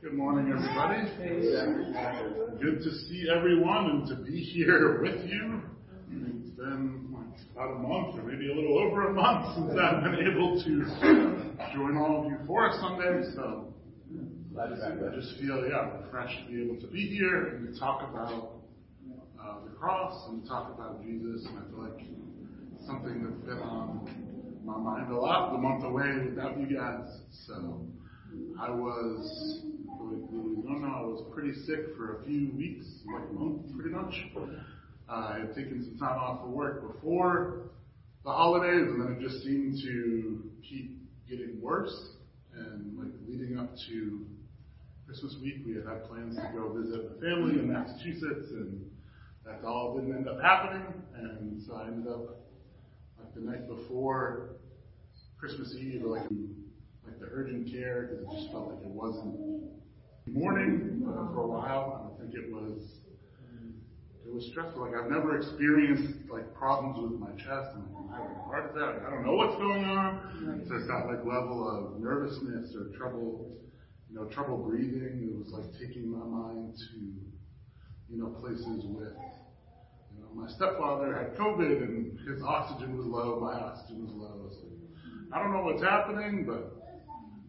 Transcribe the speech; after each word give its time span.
Good 0.00 0.14
morning, 0.14 0.50
everybody. 0.50 1.02
Good 2.62 2.78
to 2.82 2.90
see 2.90 3.26
everyone 3.30 3.90
and 3.90 4.08
to 4.08 4.14
be 4.24 4.40
here 4.40 5.02
with 5.02 5.28
you. 5.28 5.60
It's 6.10 6.56
been 6.56 7.14
about 7.52 7.72
a 7.72 7.78
month 7.78 8.18
or 8.18 8.22
maybe 8.22 8.50
a 8.50 8.54
little 8.54 8.78
over 8.78 9.08
a 9.08 9.12
month 9.12 9.54
since 9.54 9.78
I've 9.78 10.02
been 10.02 10.14
able 10.14 10.62
to 10.64 11.74
join 11.74 11.98
all 11.98 12.24
of 12.24 12.32
you 12.32 12.38
for 12.46 12.70
a 12.70 12.72
Sunday. 12.80 13.30
So 13.34 13.74
I 14.58 15.14
just 15.14 15.38
feel, 15.40 15.68
yeah, 15.68 16.00
refreshed 16.00 16.46
to 16.46 16.50
be 16.50 16.62
able 16.62 16.80
to 16.80 16.86
be 16.86 17.06
here 17.08 17.48
and 17.48 17.74
to 17.74 17.78
talk 17.78 18.00
about 18.08 18.62
uh, 19.38 19.56
the 19.68 19.76
cross 19.76 20.26
and 20.30 20.46
talk 20.48 20.72
about 20.74 21.02
Jesus. 21.02 21.46
And 21.46 21.58
I 21.58 21.68
feel 21.68 21.82
like 21.82 22.06
something 22.86 23.24
that's 23.24 23.44
been 23.44 23.58
on 23.58 24.62
my 24.64 24.78
mind 24.78 25.12
a 25.12 25.16
lot 25.16 25.52
the 25.52 25.58
month 25.58 25.84
away 25.84 26.30
without 26.30 26.58
you 26.58 26.74
guys. 26.74 27.04
So 27.46 27.86
I 28.60 28.70
was, 28.70 29.62
don't 30.66 30.82
know, 30.82 30.94
I 30.94 31.02
was 31.02 31.24
pretty 31.32 31.52
sick 31.64 31.94
for 31.96 32.18
a 32.20 32.24
few 32.24 32.50
weeks, 32.56 32.84
like 33.12 33.28
a 33.30 33.32
month 33.32 33.72
pretty 33.74 33.90
much. 33.90 34.14
Uh, 35.08 35.12
I 35.12 35.38
had 35.40 35.54
taken 35.54 35.84
some 35.84 35.98
time 35.98 36.18
off 36.18 36.40
for 36.40 36.48
work 36.48 36.94
before 36.94 37.70
the 38.24 38.30
holidays, 38.30 38.88
and 38.88 39.00
then 39.00 39.16
it 39.16 39.20
just 39.20 39.44
seemed 39.44 39.78
to 39.82 40.50
keep 40.68 40.98
getting 41.28 41.60
worse. 41.60 41.94
And 42.54 42.98
like 42.98 43.12
leading 43.28 43.58
up 43.58 43.70
to 43.88 44.26
Christmas 45.06 45.36
week, 45.42 45.56
we 45.64 45.74
had 45.74 45.84
had 45.86 46.08
plans 46.08 46.36
to 46.36 46.50
go 46.54 46.72
visit 46.72 47.04
my 47.12 47.20
family 47.20 47.60
in 47.60 47.72
Massachusetts, 47.72 48.50
and 48.50 48.90
that 49.44 49.64
all 49.64 49.96
didn't 49.96 50.16
end 50.16 50.28
up 50.28 50.40
happening. 50.40 50.82
And 51.14 51.62
so 51.66 51.74
I 51.74 51.86
ended 51.86 52.10
up 52.10 52.40
like 53.18 53.34
the 53.34 53.40
night 53.40 53.68
before 53.68 54.56
Christmas 55.38 55.74
Eve, 55.78 56.02
like 56.02 56.26
like 57.06 57.20
the 57.20 57.28
urgent 57.30 57.70
care 57.70 58.08
because 58.10 58.24
it 58.24 58.40
just 58.40 58.52
felt 58.52 58.68
like 58.68 58.82
it 58.82 58.90
wasn't 58.90 59.36
morning 60.26 61.06
uh, 61.06 61.32
for 61.32 61.42
a 61.42 61.46
while. 61.46 62.12
I 62.14 62.20
think 62.20 62.34
it 62.34 62.52
was 62.52 62.82
it 64.26 64.34
was 64.34 64.46
stressful. 64.50 64.82
Like 64.82 64.98
I've 64.98 65.10
never 65.10 65.38
experienced 65.38 66.28
like 66.28 66.52
problems 66.54 66.98
with 66.98 67.20
my 67.20 67.30
chest 67.38 67.78
and 67.78 67.86
I'm 67.94 68.10
having 68.10 68.36
a 68.36 68.42
heart 68.42 68.74
attack. 68.74 69.06
I 69.06 69.10
don't 69.10 69.24
know 69.24 69.34
what's 69.34 69.54
going 69.56 69.84
on. 69.84 70.64
So 70.68 70.76
it's 70.76 70.88
that 70.88 71.06
like 71.06 71.22
level 71.22 71.62
of 71.62 72.00
nervousness 72.02 72.74
or 72.74 72.96
trouble, 72.98 73.54
you 74.10 74.16
know, 74.16 74.26
trouble 74.26 74.58
breathing. 74.58 75.30
It 75.30 75.38
was 75.38 75.52
like 75.54 75.70
taking 75.78 76.10
my 76.10 76.26
mind 76.26 76.74
to, 76.74 76.98
you 78.10 78.18
know, 78.18 78.34
places 78.42 78.82
with 78.84 79.14
you 80.10 80.22
know, 80.22 80.30
my 80.34 80.48
stepfather 80.48 81.14
had 81.14 81.38
COVID 81.38 81.82
and 81.82 82.18
his 82.26 82.42
oxygen 82.42 82.96
was 82.96 83.06
low, 83.06 83.38
my 83.40 83.54
oxygen 83.54 84.06
was 84.06 84.14
low. 84.14 84.34
I 84.34 84.42
like, 84.42 85.32
I 85.32 85.42
don't 85.42 85.52
know 85.52 85.62
what's 85.62 85.82
happening, 85.82 86.44
but 86.46 86.85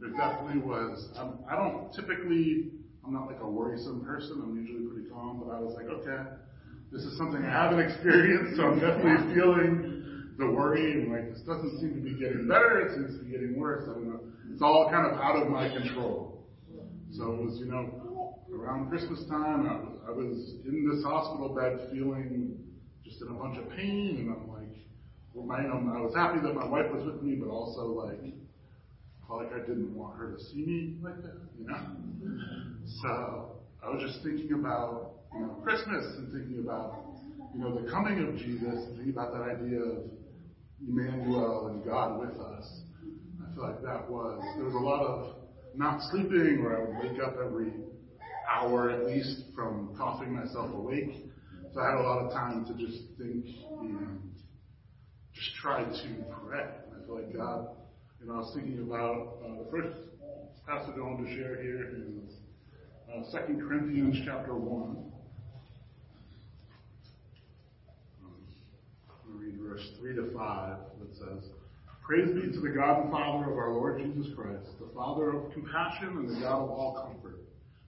there 0.00 0.10
definitely 0.10 0.62
was. 0.62 1.08
I'm, 1.16 1.38
I 1.50 1.56
don't 1.56 1.92
typically, 1.92 2.72
I'm 3.04 3.12
not 3.12 3.26
like 3.26 3.40
a 3.40 3.48
worrisome 3.48 4.04
person. 4.04 4.40
I'm 4.42 4.56
usually 4.56 4.86
pretty 4.88 5.08
calm, 5.10 5.42
but 5.44 5.54
I 5.54 5.60
was 5.60 5.74
like, 5.74 5.86
okay, 5.86 6.30
this 6.92 7.02
is 7.02 7.16
something 7.16 7.44
I 7.44 7.50
haven't 7.50 7.80
experienced, 7.88 8.56
so 8.56 8.64
I'm 8.64 8.80
definitely 8.80 9.34
feeling 9.34 9.90
the 10.36 10.46
worry 10.50 10.92
and 10.92 11.12
like 11.12 11.30
this 11.32 11.42
doesn't 11.46 11.78
seem 11.78 11.94
to 11.94 12.00
be 12.02 12.18
getting 12.18 12.48
better. 12.48 12.80
It 12.80 12.94
seems 12.94 13.18
to 13.18 13.24
be 13.24 13.30
getting 13.30 13.58
worse. 13.58 13.84
I 13.88 13.94
don't 13.94 14.08
know. 14.08 14.20
It's 14.52 14.62
all 14.62 14.90
kind 14.90 15.06
of 15.06 15.18
out 15.20 15.40
of 15.40 15.48
my 15.48 15.68
control. 15.68 16.34
So 17.12 17.30
it 17.32 17.44
was, 17.44 17.58
you 17.58 17.66
know, 17.66 18.42
around 18.52 18.90
Christmas 18.90 19.22
time, 19.28 19.68
I 19.68 19.78
was, 19.78 19.98
I 20.08 20.10
was 20.10 20.54
in 20.66 20.90
this 20.90 21.04
hospital 21.04 21.54
bed 21.54 21.88
feeling 21.92 22.58
just 23.04 23.22
in 23.22 23.28
a 23.28 23.34
bunch 23.34 23.56
of 23.58 23.70
pain, 23.70 24.18
and 24.18 24.34
I'm 24.34 24.48
like, 24.50 24.74
well, 25.32 25.46
my, 25.46 25.62
know, 25.62 25.94
I 25.94 26.00
was 26.00 26.14
happy 26.14 26.40
that 26.40 26.54
my 26.54 26.66
wife 26.66 26.90
was 26.90 27.04
with 27.06 27.22
me, 27.22 27.36
but 27.36 27.48
also 27.48 27.86
like 27.86 28.34
like 29.30 29.52
I 29.52 29.60
didn't 29.60 29.94
want 29.94 30.18
her 30.18 30.32
to 30.32 30.42
see 30.44 30.64
me 30.64 30.96
like 31.02 31.22
that, 31.22 31.40
you 31.58 31.66
know? 31.66 31.76
So 33.02 33.62
I 33.82 33.90
was 33.90 34.02
just 34.02 34.22
thinking 34.24 34.52
about, 34.52 35.12
you 35.34 35.40
know, 35.40 35.58
Christmas 35.62 36.04
and 36.18 36.32
thinking 36.32 36.62
about, 36.64 37.04
you 37.54 37.60
know, 37.60 37.80
the 37.80 37.90
coming 37.90 38.18
of 38.26 38.36
Jesus, 38.36 38.86
and 38.86 38.96
thinking 38.96 39.12
about 39.12 39.32
that 39.32 39.42
idea 39.42 39.80
of 39.80 39.98
Emmanuel 40.86 41.68
and 41.68 41.84
God 41.84 42.20
with 42.20 42.38
us. 42.38 42.82
I 43.42 43.54
feel 43.54 43.64
like 43.64 43.82
that 43.82 44.10
was, 44.10 44.42
there 44.56 44.64
was 44.64 44.74
a 44.74 44.78
lot 44.78 45.04
of 45.06 45.36
not 45.74 46.00
sleeping 46.10 46.62
where 46.62 46.76
I 46.76 46.80
would 46.84 47.10
wake 47.10 47.20
up 47.22 47.36
every 47.44 47.72
hour 48.50 48.90
at 48.90 49.06
least 49.06 49.42
from 49.54 49.94
coughing 49.96 50.34
myself 50.34 50.72
awake. 50.74 51.26
So 51.72 51.80
I 51.80 51.90
had 51.90 51.98
a 51.98 52.02
lot 52.02 52.24
of 52.24 52.32
time 52.32 52.64
to 52.66 52.74
just 52.74 53.02
think 53.18 53.46
and 53.80 54.20
just 55.32 55.56
try 55.60 55.82
to 55.82 56.24
pray. 56.46 56.62
I 56.62 57.06
feel 57.06 57.16
like 57.16 57.36
God 57.36 57.68
know, 58.26 58.34
I 58.34 58.38
was 58.38 58.52
thinking 58.54 58.80
about 58.80 59.38
uh, 59.44 59.64
the 59.64 59.70
first 59.70 59.96
passage 60.66 60.94
I 60.96 61.00
want 61.00 61.26
to 61.26 61.34
share 61.34 61.62
here 61.62 61.90
is 61.92 62.34
uh, 63.12 63.46
2 63.46 63.66
Corinthians 63.66 64.16
chapter 64.24 64.54
1. 64.54 64.82
Um, 68.24 68.32
read 69.26 69.58
verse 69.60 69.90
3 70.00 70.14
to 70.16 70.30
5 70.32 70.76
that 71.00 71.16
says, 71.16 71.50
Praise 72.06 72.28
be 72.34 72.52
to 72.52 72.60
the 72.60 72.68
God 72.68 73.02
and 73.02 73.10
Father 73.10 73.50
of 73.50 73.58
our 73.58 73.72
Lord 73.72 73.98
Jesus 73.98 74.32
Christ, 74.34 74.68
the 74.78 74.88
Father 74.94 75.30
of 75.30 75.52
compassion 75.52 76.08
and 76.08 76.28
the 76.28 76.40
God 76.40 76.64
of 76.64 76.70
all 76.70 77.08
comfort, 77.08 77.40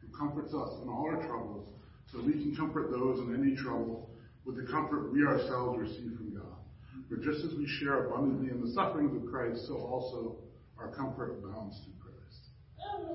who 0.00 0.16
comforts 0.16 0.54
us 0.54 0.82
in 0.82 0.88
all 0.88 1.10
our 1.10 1.22
troubles, 1.26 1.68
so 2.12 2.22
we 2.22 2.32
can 2.32 2.56
comfort 2.56 2.90
those 2.90 3.18
in 3.20 3.34
any 3.34 3.54
trouble 3.54 4.10
with 4.44 4.56
the 4.56 4.70
comfort 4.72 5.12
we 5.12 5.26
ourselves 5.26 5.78
receive 5.78 6.16
from 6.16 6.34
God. 6.34 6.56
For 7.08 7.16
just 7.16 7.44
as 7.44 7.54
we 7.56 7.66
share 7.80 8.06
abundantly 8.06 8.50
in 8.50 8.60
the 8.60 8.70
sufferings 8.72 9.16
of 9.16 9.30
Christ, 9.30 9.66
so 9.66 9.76
also 9.76 10.36
our 10.78 10.88
comfort 10.92 11.40
abounds 11.40 11.80
through 11.84 11.96
Christ. 12.04 12.52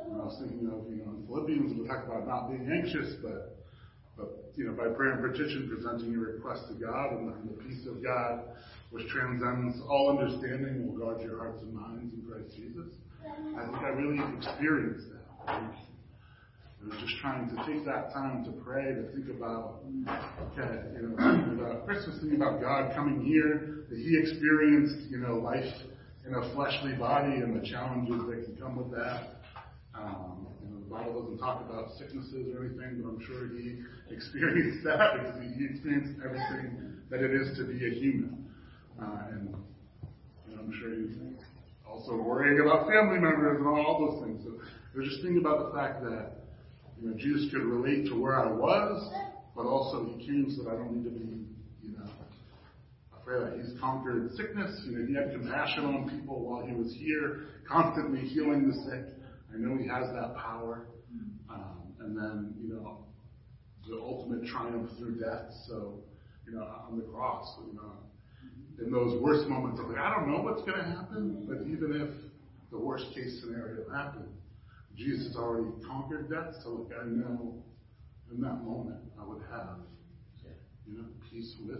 And 0.10 0.22
I 0.22 0.26
was 0.26 0.38
thinking 0.42 0.66
of, 0.68 0.90
you 0.90 1.06
know, 1.06 1.14
in 1.14 1.28
Philippians, 1.28 1.80
we 1.80 1.88
talk 1.88 2.06
about 2.06 2.28
not 2.28 2.50
being 2.50 2.66
anxious, 2.74 3.16
but, 3.22 3.62
but, 4.18 4.52
you 4.56 4.66
know, 4.66 4.74
by 4.74 4.90
prayer 4.98 5.14
and 5.14 5.22
petition, 5.22 5.70
presenting 5.70 6.12
your 6.12 6.34
request 6.34 6.68
to 6.70 6.74
God, 6.74 7.14
and 7.14 7.50
the 7.50 7.64
peace 7.64 7.86
of 7.86 8.04
God, 8.04 8.42
which 8.90 9.08
transcends 9.10 9.78
all 9.88 10.18
understanding, 10.18 10.88
will 10.88 10.98
guard 10.98 11.22
your 11.22 11.38
hearts 11.38 11.62
and 11.62 11.74
minds 11.74 12.14
in 12.14 12.26
Christ 12.26 12.50
Jesus. 12.56 12.98
I 13.24 13.66
think 13.66 13.78
I 13.78 13.94
really 13.94 14.22
experienced 14.38 15.08
that. 15.14 15.74
Just 17.00 17.18
trying 17.22 17.50
to 17.50 17.56
take 17.66 17.86
that 17.86 18.12
time 18.14 18.44
to 18.44 18.52
pray, 18.64 18.94
to 18.94 19.04
think 19.14 19.30
about, 19.30 19.84
okay, 20.52 20.84
you 20.96 21.08
know, 21.08 21.16
thinking 21.16 21.60
about 21.60 21.86
Christmas, 21.86 22.20
thinking 22.20 22.42
about 22.42 22.62
God 22.62 22.94
coming 22.94 23.24
here, 23.24 23.86
that 23.90 23.98
He 23.98 24.18
experienced, 24.20 25.10
you 25.10 25.18
know, 25.18 25.36
life 25.36 25.74
in 26.28 26.34
a 26.36 26.54
fleshly 26.54 26.94
body 26.94 27.36
and 27.40 27.56
the 27.56 27.66
challenges 27.66 28.20
that 28.28 28.46
can 28.46 28.56
come 28.60 28.76
with 28.76 28.92
that. 28.92 29.40
Um, 29.96 30.48
you 30.62 30.70
know, 30.72 30.80
the 30.84 30.90
Bible 30.90 31.24
doesn't 31.24 31.38
talk 31.38 31.62
about 31.62 31.92
sicknesses 31.98 32.48
or 32.54 32.66
anything, 32.66 33.02
but 33.02 33.10
I'm 33.10 33.22
sure 33.26 33.48
He 33.48 33.80
experienced 34.14 34.84
that 34.84 35.24
because 35.24 35.40
He 35.56 35.66
experienced 35.66 36.20
everything 36.24 37.00
that 37.10 37.22
it 37.22 37.32
is 37.32 37.58
to 37.58 37.64
be 37.64 37.80
a 37.86 37.92
human. 37.96 38.46
Uh, 39.02 39.28
and 39.32 39.56
I'm 40.60 40.74
sure 40.80 40.92
He's 40.96 41.16
also 41.88 42.16
worrying 42.16 42.60
about 42.60 42.88
family 42.88 43.20
members 43.20 43.58
and 43.58 43.68
all 43.68 44.00
those 44.04 44.24
things. 44.24 44.44
So 44.44 44.60
was 44.96 45.10
just 45.10 45.22
thinking 45.22 45.40
about 45.40 45.66
the 45.66 45.78
fact 45.78 46.04
that 46.04 46.43
you 47.04 47.10
know, 47.10 47.18
Jesus 47.18 47.52
could 47.52 47.64
relate 47.64 48.08
to 48.08 48.16
where 48.16 48.40
I 48.40 48.50
was, 48.50 49.12
but 49.56 49.66
also 49.66 50.06
he 50.06 50.26
came 50.26 50.50
so 50.56 50.64
that 50.64 50.70
I 50.72 50.76
don't 50.78 50.96
need 50.96 51.04
to 51.04 51.10
be, 51.10 51.44
you 51.82 51.98
know, 51.98 52.06
afraid 53.20 53.42
that 53.42 53.60
he's 53.60 53.78
conquered 53.78 54.32
sickness. 54.38 54.72
You 54.86 54.98
know, 54.98 55.06
he 55.06 55.14
had 55.14 55.34
compassion 55.34 55.84
on 55.84 56.10
people 56.10 56.40
while 56.40 56.66
he 56.66 56.74
was 56.74 56.96
here, 56.98 57.42
constantly 57.68 58.22
healing 58.22 58.70
the 58.70 58.76
sick. 58.90 59.04
I 59.54 59.58
know 59.58 59.76
he 59.76 59.86
has 59.90 60.08
that 60.14 60.38
power. 60.38 60.88
Um, 61.50 61.94
and 62.00 62.18
then, 62.18 62.56
you 62.62 62.74
know, 62.74 63.06
the 63.90 63.98
ultimate 63.98 64.48
triumph 64.48 64.90
through 64.98 65.20
death. 65.20 65.52
So, 65.68 66.00
you 66.48 66.54
know, 66.54 66.64
on 66.64 66.98
the 66.98 67.04
cross, 67.04 67.60
you 67.68 67.74
know, 67.74 67.92
in 68.80 68.92
those 68.92 69.22
worst 69.22 69.50
moments 69.50 69.78
of 69.82 69.88
like, 69.88 70.00
I 70.00 70.16
don't 70.16 70.32
know 70.32 70.42
what's 70.42 70.62
going 70.62 70.78
to 70.78 70.86
happen, 70.86 71.46
but 71.50 71.68
even 71.68 72.02
if 72.02 72.72
the 72.72 72.80
worst 72.80 73.14
case 73.14 73.42
scenario 73.42 73.90
happened, 73.94 74.32
Jesus 74.96 75.28
has 75.28 75.36
already 75.36 75.70
conquered 75.86 76.30
death, 76.30 76.56
so 76.64 76.90
I 77.00 77.06
know 77.06 77.64
in 78.32 78.42
that 78.42 78.64
moment 78.64 79.00
I 79.20 79.26
would 79.26 79.42
have, 79.52 79.78
you 80.88 80.98
know, 80.98 81.06
peace 81.30 81.56
with 81.66 81.80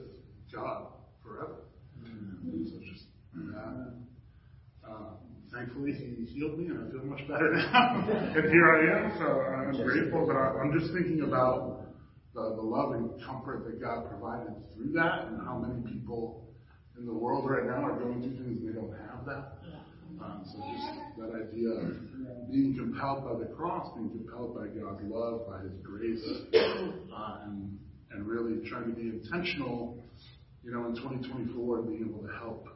God 0.54 0.88
forever. 1.24 1.66
Mm-hmm. 2.00 2.66
So 2.66 2.80
just 2.92 3.06
that. 3.34 3.94
Uh, 4.88 5.16
thankfully, 5.54 5.94
He 5.94 6.26
healed 6.26 6.60
me, 6.60 6.68
and 6.68 6.88
I 6.88 6.92
feel 6.92 7.06
much 7.06 7.22
better 7.28 7.54
now. 7.56 8.06
and 8.36 8.52
here 8.52 8.70
I 8.70 9.06
am, 9.06 9.18
so 9.18 9.26
I'm 9.42 9.72
grateful. 9.84 10.26
But 10.28 10.36
I, 10.36 10.60
I'm 10.60 10.78
just 10.78 10.94
thinking 10.94 11.22
about 11.22 11.86
the, 12.34 12.42
the 12.56 12.62
love 12.62 12.94
and 12.94 13.10
comfort 13.24 13.64
that 13.66 13.82
God 13.82 14.10
provided 14.10 14.54
through 14.74 14.92
that, 14.94 15.28
and 15.28 15.40
how 15.46 15.58
many 15.58 15.82
people 15.94 16.44
in 16.98 17.06
the 17.06 17.14
world 17.14 17.50
right 17.50 17.66
now 17.66 17.86
are 17.86 17.98
going 17.98 18.22
through 18.22 18.38
things 18.38 18.62
and 18.62 18.70
they 18.70 18.74
don't 18.74 18.94
have 19.10 19.26
that. 19.26 19.58
Um, 20.22 20.46
so 20.46 20.62
just 20.62 21.18
that 21.18 21.34
idea 21.34 21.70
of 21.70 22.13
being 22.54 22.76
compelled 22.78 23.26
by 23.26 23.40
the 23.40 23.52
cross, 23.54 23.92
being 23.96 24.12
compelled 24.12 24.56
by 24.56 24.68
God's 24.68 25.02
love, 25.10 25.48
by 25.48 25.60
His 25.64 25.74
grace, 25.82 26.24
uh, 26.54 27.40
and 27.46 27.78
and 28.12 28.28
really 28.28 28.68
trying 28.70 28.86
to 28.86 28.96
be 28.96 29.10
intentional, 29.10 29.98
you 30.64 30.72
know, 30.72 30.86
in 30.86 30.96
2024 30.96 31.80
and 31.80 31.88
being 31.88 32.08
able 32.08 32.22
to 32.22 32.34
help 32.38 32.68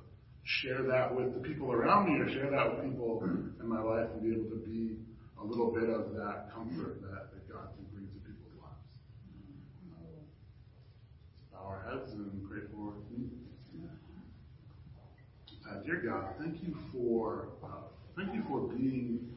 share 0.43 0.81
that 0.81 1.13
with 1.15 1.33
the 1.35 1.39
people 1.41 1.71
around 1.71 2.09
me 2.09 2.19
or 2.19 2.27
share 2.33 2.49
that 2.49 2.65
with 2.73 2.89
people 2.89 3.21
in 3.21 3.69
my 3.69 3.81
life 3.81 4.09
and 4.13 4.23
be 4.23 4.33
able 4.33 4.49
to 4.49 4.65
be 4.65 4.97
a 5.39 5.45
little 5.45 5.71
bit 5.71 5.89
of 5.89 6.11
that 6.15 6.49
comfort 6.55 6.99
that, 7.01 7.29
that 7.29 7.47
God 7.47 7.69
can 7.75 7.85
bring 7.93 8.07
to 8.07 8.19
people's 8.25 8.57
lives. 8.57 8.81
Bow 11.53 11.69
our 11.69 11.85
heads 11.85 12.11
and 12.13 12.49
pray 12.49 12.61
for 12.73 12.93
uh, 15.69 15.83
dear 15.83 16.01
God, 16.05 16.33
thank 16.39 16.63
you 16.63 16.73
for 16.93 17.49
uh, 17.61 17.87
thank 18.15 18.33
you 18.33 18.41
for 18.47 18.69
being 18.69 19.36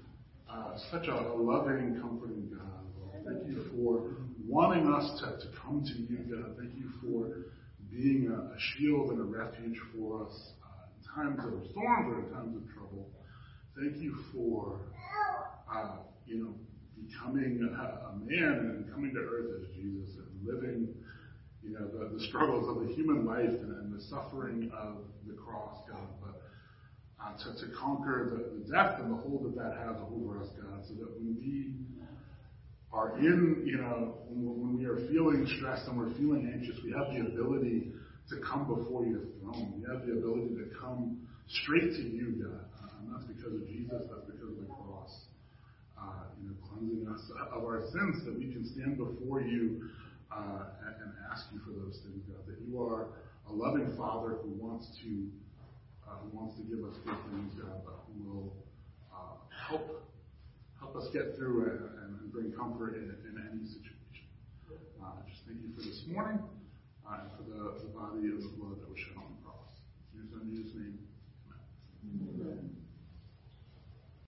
uh, 0.52 0.76
such 0.90 1.06
a, 1.06 1.14
loving, 1.14 1.98
comforting 2.00 2.50
God. 2.50 3.24
Thank 3.24 3.46
you 3.46 3.64
for 3.70 4.16
wanting 4.46 4.92
us 4.92 5.20
to, 5.20 5.26
to 5.26 5.56
come 5.56 5.84
to 5.84 6.12
you, 6.12 6.18
God. 6.18 6.56
Thank 6.58 6.74
you 6.74 6.90
for 7.02 7.46
being 7.90 8.28
a, 8.28 8.54
a 8.54 8.58
shield 8.58 9.10
and 9.10 9.20
a 9.20 9.24
refuge 9.24 9.78
for 9.94 10.26
us 10.26 10.52
uh, 10.64 10.86
in 10.96 11.14
times 11.14 11.38
of 11.44 11.70
storms 11.70 12.12
or 12.12 12.18
in 12.20 12.32
times 12.32 12.56
of 12.56 12.62
trouble. 12.74 13.08
Thank 13.78 14.02
you 14.02 14.16
for 14.32 14.80
uh, 15.72 15.96
you 16.26 16.38
know 16.42 16.54
becoming 17.06 17.62
a, 17.62 18.10
a, 18.10 18.16
man 18.24 18.58
and 18.58 18.92
coming 18.92 19.14
to 19.14 19.20
earth 19.20 19.62
as 19.62 19.74
Jesus 19.74 20.16
and 20.18 20.46
living 20.46 20.88
you 21.62 21.70
know 21.70 21.86
the, 21.86 22.18
the 22.18 22.26
struggles 22.26 22.68
of 22.68 22.86
the 22.86 22.94
human 22.94 23.24
life 23.24 23.48
and, 23.48 23.72
and 23.76 23.92
the 23.92 24.02
suffering 24.02 24.70
of 24.76 24.96
the 25.26 25.34
cross, 25.34 25.78
God 25.88 26.09
to, 27.44 27.66
conquer 27.78 28.52
the, 28.54 28.70
death 28.70 29.00
and 29.00 29.10
the 29.10 29.16
hold 29.16 29.44
that 29.44 29.56
that 29.56 29.78
has 29.78 29.96
over 30.12 30.40
us, 30.40 30.48
God, 30.60 30.84
so 30.86 30.94
that 30.94 31.10
when 31.16 31.36
we 31.40 31.74
are 32.92 33.18
in, 33.18 33.62
you 33.66 33.78
know, 33.78 34.18
when, 34.28 34.78
we 34.78 34.84
are 34.84 34.96
feeling 35.08 35.46
stressed 35.58 35.88
and 35.88 35.98
we're 35.98 36.12
feeling 36.14 36.50
anxious, 36.52 36.76
we 36.84 36.92
have 36.92 37.08
the 37.14 37.20
ability 37.32 37.92
to 38.28 38.36
come 38.46 38.66
before 38.66 39.06
your 39.06 39.22
throne. 39.40 39.74
We 39.78 39.86
have 39.90 40.06
the 40.06 40.12
ability 40.18 40.54
to 40.56 40.70
come 40.80 41.26
straight 41.48 41.94
to 41.96 42.02
you, 42.02 42.42
God. 42.42 42.66
Uh, 42.78 42.98
and 43.00 43.14
that's 43.14 43.26
because 43.26 43.54
of 43.54 43.66
Jesus. 43.66 44.02
That's 44.10 44.26
because 44.26 44.50
of 44.54 44.58
the 44.58 44.70
cross. 44.70 45.10
Uh, 45.98 46.30
you 46.40 46.50
know, 46.50 46.56
cleansing 46.66 47.06
us 47.10 47.22
of 47.52 47.62
our 47.64 47.82
sins, 47.92 48.24
that 48.24 48.38
we 48.38 48.52
can 48.52 48.64
stand 48.74 48.98
before 48.98 49.40
you 49.40 49.90
uh, 50.30 50.70
and, 50.86 50.94
and 51.02 51.12
ask 51.30 51.46
you 51.52 51.60
for 51.66 51.74
those 51.74 51.98
things, 52.06 52.22
God. 52.26 52.42
That 52.46 52.58
you 52.66 52.80
are 52.82 53.06
a 53.48 53.52
loving 53.52 53.94
Father 53.96 54.38
who 54.42 54.50
wants 54.58 54.86
to 55.02 55.30
who 56.22 56.36
wants 56.36 56.56
to 56.56 56.62
give 56.62 56.82
us 56.84 56.96
good 57.04 57.18
things, 57.30 57.54
God, 57.58 57.82
but 57.84 58.06
who 58.06 58.14
will 58.26 58.48
uh, 59.10 59.38
help 59.50 60.06
help 60.78 60.96
us 60.96 61.08
get 61.12 61.36
through 61.36 61.68
and, 61.68 61.80
and 62.02 62.32
bring 62.32 62.52
comfort 62.52 62.96
in, 62.96 63.10
in 63.28 63.34
any 63.36 63.64
situation. 63.66 64.26
Uh, 65.02 65.20
just 65.28 65.44
thank 65.46 65.60
you 65.60 65.70
for 65.76 65.82
this 65.82 66.04
morning 66.08 66.40
uh, 67.04 67.24
and 67.24 67.30
for 67.36 67.44
the, 67.44 67.84
the 67.84 67.90
body 67.92 68.28
and 68.28 68.40
the 68.40 68.52
blood 68.56 68.80
that 68.80 68.88
was 68.88 68.98
shed 69.00 69.16
on 69.16 69.28
the 69.34 69.40
cross. 69.44 69.80
In 70.12 70.24
your 70.24 70.28
son 70.32 70.48
Jesus' 70.48 70.72
name. 70.76 70.99